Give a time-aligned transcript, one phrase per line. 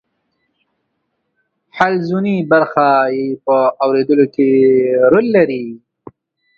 [1.77, 4.49] حلزوني برخه یې په اوریدلو کې
[5.11, 5.65] رول لري.